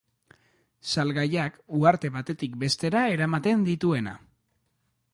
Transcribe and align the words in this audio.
Salgaiak 0.93 1.59
uharte 1.81 2.13
batetik 2.17 2.57
bestera 2.65 3.07
eramaten 3.19 3.71
dituena. 3.73 4.19